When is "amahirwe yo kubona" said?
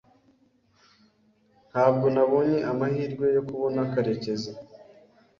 2.71-3.79